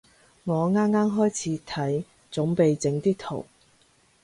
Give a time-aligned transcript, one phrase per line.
[0.45, 3.45] 我啱啱開始睇，準備整啲圖